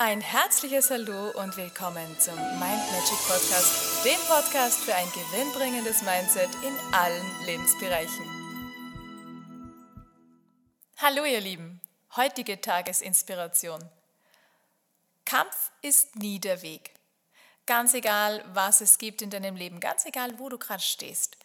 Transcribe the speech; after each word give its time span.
Ein 0.00 0.20
herzliches 0.20 0.92
Hallo 0.92 1.30
und 1.30 1.56
willkommen 1.56 2.20
zum 2.20 2.36
Mind 2.36 2.60
Magic 2.60 3.18
Podcast, 3.26 4.04
dem 4.04 4.20
Podcast 4.28 4.78
für 4.78 4.94
ein 4.94 5.08
gewinnbringendes 5.10 6.02
Mindset 6.02 6.48
in 6.64 6.94
allen 6.94 7.26
Lebensbereichen. 7.46 8.24
Hallo 10.98 11.24
ihr 11.24 11.40
Lieben, 11.40 11.80
heutige 12.14 12.60
Tagesinspiration. 12.60 13.80
Kampf 15.24 15.72
ist 15.82 16.14
nie 16.14 16.38
der 16.38 16.62
Weg. 16.62 16.94
Ganz 17.66 17.92
egal, 17.92 18.44
was 18.54 18.80
es 18.80 18.98
gibt 18.98 19.20
in 19.20 19.30
deinem 19.30 19.56
Leben, 19.56 19.80
ganz 19.80 20.06
egal, 20.06 20.38
wo 20.38 20.48
du 20.48 20.58
gerade 20.58 20.80
stehst. 20.80 21.36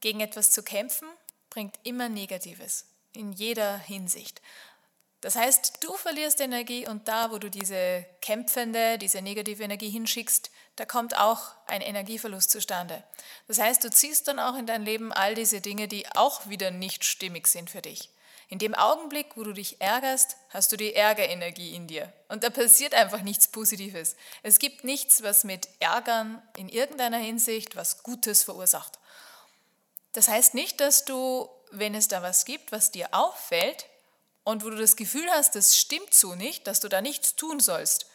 Gegen 0.00 0.20
etwas 0.20 0.52
zu 0.52 0.62
kämpfen 0.62 1.08
bringt 1.50 1.78
immer 1.82 2.08
Negatives, 2.08 2.86
in 3.12 3.32
jeder 3.32 3.76
Hinsicht. 3.76 4.40
Das 5.20 5.36
heißt, 5.36 5.84
du 5.84 5.94
verlierst 5.94 6.40
Energie 6.40 6.88
und 6.88 7.06
da, 7.06 7.30
wo 7.30 7.38
du 7.38 7.50
diese 7.50 8.06
kämpfende, 8.22 8.96
diese 8.96 9.20
negative 9.20 9.62
Energie 9.62 9.90
hinschickst, 9.90 10.50
da 10.76 10.86
kommt 10.86 11.18
auch 11.18 11.52
ein 11.66 11.82
Energieverlust 11.82 12.50
zustande. 12.50 13.04
Das 13.46 13.58
heißt, 13.58 13.84
du 13.84 13.90
ziehst 13.90 14.28
dann 14.28 14.38
auch 14.38 14.56
in 14.56 14.66
dein 14.66 14.82
Leben 14.82 15.12
all 15.12 15.34
diese 15.34 15.60
Dinge, 15.60 15.88
die 15.88 16.06
auch 16.14 16.48
wieder 16.48 16.70
nicht 16.70 17.04
stimmig 17.04 17.48
sind 17.48 17.68
für 17.68 17.82
dich. 17.82 18.10
In 18.48 18.58
dem 18.58 18.74
Augenblick, 18.74 19.36
wo 19.36 19.44
du 19.44 19.52
dich 19.52 19.80
ärgerst, 19.80 20.36
hast 20.48 20.72
du 20.72 20.76
die 20.76 20.94
Ärgerenergie 20.94 21.74
in 21.74 21.86
dir. 21.86 22.12
Und 22.28 22.42
da 22.42 22.50
passiert 22.50 22.94
einfach 22.94 23.20
nichts 23.20 23.46
Positives. 23.46 24.16
Es 24.42 24.58
gibt 24.58 24.84
nichts, 24.84 25.22
was 25.22 25.44
mit 25.44 25.68
Ärgern 25.78 26.42
in 26.56 26.68
irgendeiner 26.68 27.18
Hinsicht 27.18 27.76
was 27.76 28.02
Gutes 28.02 28.42
verursacht. 28.42 28.98
Das 30.14 30.28
heißt 30.28 30.54
nicht, 30.54 30.80
dass 30.80 31.04
du, 31.04 31.48
wenn 31.70 31.94
es 31.94 32.08
da 32.08 32.22
was 32.22 32.44
gibt, 32.44 32.72
was 32.72 32.90
dir 32.90 33.10
auffällt, 33.12 33.86
und 34.44 34.64
wo 34.64 34.70
du 34.70 34.76
das 34.76 34.96
Gefühl 34.96 35.28
hast, 35.30 35.54
das 35.54 35.76
stimmt 35.76 36.14
so 36.14 36.34
nicht, 36.34 36.66
dass 36.66 36.80
du 36.80 36.88
da 36.88 37.00
nichts 37.00 37.36
tun 37.36 37.60
sollst. 37.60 38.06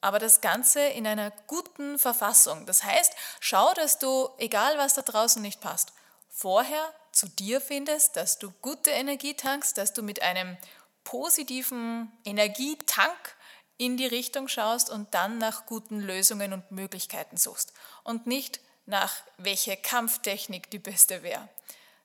Aber 0.00 0.18
das 0.18 0.40
Ganze 0.40 0.80
in 0.80 1.06
einer 1.06 1.30
guten 1.46 1.98
Verfassung. 1.98 2.66
Das 2.66 2.84
heißt, 2.84 3.12
schau, 3.40 3.72
dass 3.74 3.98
du, 3.98 4.28
egal 4.38 4.78
was 4.78 4.94
da 4.94 5.02
draußen 5.02 5.42
nicht 5.42 5.60
passt, 5.60 5.92
vorher 6.28 6.92
zu 7.12 7.28
dir 7.28 7.60
findest, 7.60 8.16
dass 8.16 8.38
du 8.38 8.50
gute 8.62 8.90
Energie 8.90 9.34
tankst, 9.34 9.78
dass 9.78 9.92
du 9.92 10.02
mit 10.02 10.22
einem 10.22 10.56
positiven 11.02 12.12
Energietank 12.24 13.36
in 13.78 13.96
die 13.96 14.06
Richtung 14.06 14.48
schaust 14.48 14.90
und 14.90 15.14
dann 15.14 15.38
nach 15.38 15.66
guten 15.66 16.00
Lösungen 16.00 16.52
und 16.52 16.70
Möglichkeiten 16.70 17.36
suchst 17.36 17.72
und 18.04 18.26
nicht 18.26 18.60
nach 18.86 19.14
welche 19.36 19.76
Kampftechnik 19.76 20.70
die 20.70 20.78
beste 20.78 21.22
wäre. 21.22 21.48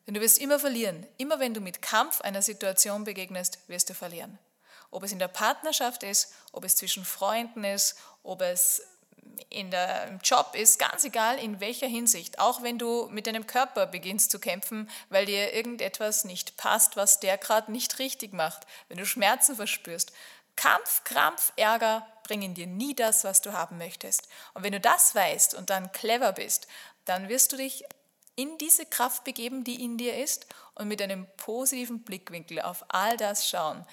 Denn 0.05 0.13
du 0.13 0.21
wirst 0.21 0.39
immer 0.39 0.59
verlieren. 0.59 1.05
Immer 1.17 1.39
wenn 1.39 1.53
du 1.53 1.61
mit 1.61 1.81
Kampf 1.81 2.21
einer 2.21 2.41
Situation 2.41 3.03
begegnest, 3.03 3.59
wirst 3.67 3.89
du 3.89 3.93
verlieren. 3.93 4.39
Ob 4.89 5.03
es 5.03 5.11
in 5.11 5.19
der 5.19 5.27
Partnerschaft 5.27 6.03
ist, 6.03 6.33
ob 6.51 6.65
es 6.65 6.75
zwischen 6.75 7.05
Freunden 7.05 7.63
ist, 7.63 7.95
ob 8.23 8.41
es 8.41 8.81
in 9.49 9.71
der, 9.71 10.07
im 10.07 10.19
Job 10.19 10.53
ist, 10.53 10.79
ganz 10.79 11.03
egal 11.03 11.37
in 11.37 11.59
welcher 11.59 11.87
Hinsicht. 11.87 12.39
Auch 12.39 12.63
wenn 12.63 12.77
du 12.77 13.07
mit 13.09 13.27
deinem 13.27 13.47
Körper 13.47 13.85
beginnst 13.85 14.31
zu 14.31 14.39
kämpfen, 14.39 14.89
weil 15.09 15.25
dir 15.25 15.53
irgendetwas 15.53 16.25
nicht 16.25 16.57
passt, 16.57 16.95
was 16.95 17.19
der 17.19 17.37
gerade 17.37 17.71
nicht 17.71 17.99
richtig 17.99 18.33
macht, 18.33 18.65
wenn 18.87 18.97
du 18.97 19.05
Schmerzen 19.05 19.55
verspürst. 19.55 20.11
Kampf, 20.55 21.03
Krampf, 21.03 21.53
Ärger 21.55 22.05
bringen 22.23 22.53
dir 22.53 22.67
nie 22.67 22.93
das, 22.93 23.23
was 23.23 23.41
du 23.41 23.53
haben 23.53 23.77
möchtest. 23.77 24.27
Und 24.53 24.63
wenn 24.63 24.73
du 24.73 24.79
das 24.79 25.15
weißt 25.15 25.55
und 25.55 25.69
dann 25.69 25.91
clever 25.91 26.33
bist, 26.33 26.67
dann 27.05 27.29
wirst 27.29 27.51
du 27.51 27.57
dich 27.57 27.83
in 28.41 28.57
diese 28.57 28.85
Kraft 28.85 29.23
begeben, 29.23 29.63
die 29.63 29.83
in 29.83 29.97
dir 29.97 30.17
ist 30.17 30.47
und 30.73 30.87
mit 30.87 31.01
einem 31.01 31.27
positiven 31.37 32.03
Blickwinkel 32.03 32.59
auf 32.61 32.83
all 32.87 33.15
das 33.17 33.47
schauen. 33.47 33.85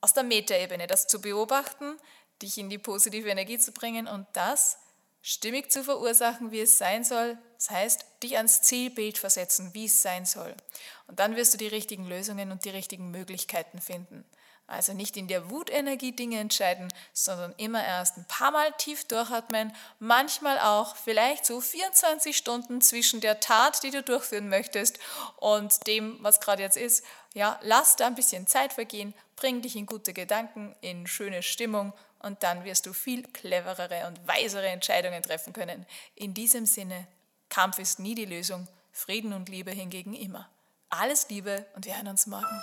Aus 0.00 0.14
der 0.14 0.22
Metaebene 0.22 0.86
das 0.86 1.06
zu 1.06 1.20
beobachten, 1.20 1.98
dich 2.40 2.56
in 2.56 2.70
die 2.70 2.78
positive 2.78 3.28
Energie 3.28 3.58
zu 3.58 3.72
bringen 3.72 4.08
und 4.08 4.26
das 4.32 4.78
stimmig 5.22 5.70
zu 5.70 5.84
verursachen, 5.84 6.50
wie 6.50 6.60
es 6.60 6.78
sein 6.78 7.04
soll. 7.04 7.36
Das 7.56 7.68
heißt, 7.68 8.06
dich 8.22 8.38
ans 8.38 8.62
Zielbild 8.62 9.18
versetzen, 9.18 9.74
wie 9.74 9.84
es 9.84 10.00
sein 10.00 10.24
soll. 10.24 10.54
Und 11.06 11.20
dann 11.20 11.36
wirst 11.36 11.52
du 11.52 11.58
die 11.58 11.66
richtigen 11.66 12.06
Lösungen 12.06 12.52
und 12.52 12.64
die 12.64 12.70
richtigen 12.70 13.10
Möglichkeiten 13.10 13.82
finden. 13.82 14.24
Also 14.70 14.92
nicht 14.92 15.16
in 15.16 15.26
der 15.26 15.50
Wutenergie 15.50 16.12
Dinge 16.12 16.38
entscheiden, 16.38 16.92
sondern 17.12 17.52
immer 17.56 17.84
erst 17.84 18.16
ein 18.16 18.24
paar 18.26 18.52
Mal 18.52 18.70
tief 18.78 19.04
durchatmen, 19.04 19.74
manchmal 19.98 20.60
auch 20.60 20.94
vielleicht 20.94 21.44
so 21.44 21.60
24 21.60 22.36
Stunden 22.36 22.80
zwischen 22.80 23.20
der 23.20 23.40
Tat, 23.40 23.82
die 23.82 23.90
du 23.90 24.00
durchführen 24.00 24.48
möchtest 24.48 25.00
und 25.38 25.88
dem, 25.88 26.18
was 26.20 26.40
gerade 26.40 26.62
jetzt 26.62 26.76
ist. 26.76 27.04
Ja, 27.34 27.58
lass 27.62 27.96
da 27.96 28.06
ein 28.06 28.14
bisschen 28.14 28.46
Zeit 28.46 28.72
vergehen, 28.72 29.12
bring 29.34 29.60
dich 29.60 29.74
in 29.74 29.86
gute 29.86 30.12
Gedanken, 30.12 30.76
in 30.82 31.08
schöne 31.08 31.42
Stimmung 31.42 31.92
und 32.20 32.44
dann 32.44 32.64
wirst 32.64 32.86
du 32.86 32.92
viel 32.92 33.24
cleverere 33.24 34.06
und 34.06 34.24
weisere 34.28 34.68
Entscheidungen 34.68 35.24
treffen 35.24 35.52
können. 35.52 35.84
In 36.14 36.32
diesem 36.32 36.64
Sinne, 36.64 37.08
Kampf 37.48 37.80
ist 37.80 37.98
nie 37.98 38.14
die 38.14 38.24
Lösung, 38.24 38.68
Frieden 38.92 39.32
und 39.32 39.48
Liebe 39.48 39.72
hingegen 39.72 40.14
immer. 40.14 40.48
Alles 40.90 41.28
Liebe 41.28 41.66
und 41.74 41.86
wir 41.86 41.96
hören 41.96 42.08
uns 42.08 42.28
morgen. 42.28 42.62